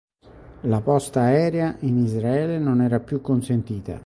[0.61, 3.99] La posta aerea in Israele non era più consentita.